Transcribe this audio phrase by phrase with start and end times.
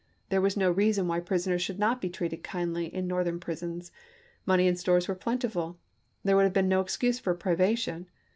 [0.29, 3.91] There was no reason why prisoners should not be treated kindly in Northern prisons;
[4.47, 5.77] money and stores were plentiful;
[6.23, 8.07] there would have been no excuse for privation.